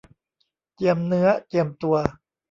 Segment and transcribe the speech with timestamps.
[0.75, 1.95] เจียมเนื้อเจียมตัว